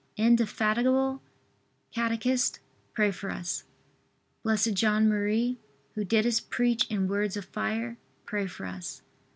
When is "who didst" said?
5.93-6.49